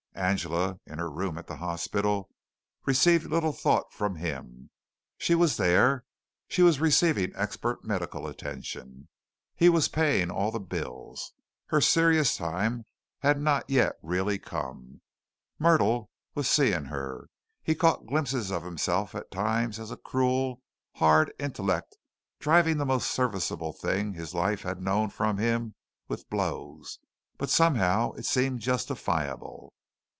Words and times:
Angela, 0.13 0.77
in 0.85 0.99
her 0.99 1.09
room 1.09 1.37
at 1.39 1.47
the 1.47 1.55
hospital, 1.55 2.29
received 2.85 3.25
little 3.27 3.53
thought 3.53 3.91
from 3.91 4.17
him. 4.17 4.69
She 5.17 5.33
was 5.33 5.57
there. 5.57 6.05
She 6.47 6.61
was 6.61 6.79
receiving 6.81 7.31
expert 7.33 7.83
medical 7.83 8.27
attention. 8.27 9.07
He 9.55 9.67
was 9.67 9.87
paying 9.87 10.29
all 10.29 10.51
the 10.51 10.59
bills. 10.59 11.31
Her 11.67 11.81
serious 11.81 12.37
time 12.37 12.85
had 13.19 13.39
not 13.41 13.67
yet 13.69 13.95
really 14.03 14.37
come. 14.37 15.01
Myrtle 15.57 16.11
was 16.35 16.47
seeing 16.47 16.85
her. 16.85 17.27
He 17.63 17.73
caught 17.73 18.05
glimpses 18.05 18.51
of 18.51 18.63
himself 18.63 19.15
at 19.15 19.31
times 19.31 19.79
as 19.79 19.89
a 19.91 19.97
cruel, 19.97 20.61
hard 20.97 21.33
intellect 21.39 21.97
driving 22.37 22.77
the 22.77 22.85
most 22.85 23.09
serviceable 23.09 23.73
thing 23.73 24.13
his 24.13 24.35
life 24.35 24.61
had 24.61 24.83
known 24.83 25.09
from 25.09 25.37
him 25.39 25.73
with 26.07 26.29
blows, 26.29 26.99
but 27.39 27.49
somehow 27.49 28.11
it 28.11 28.25
seemed 28.25 28.59
justifiable. 28.59 29.73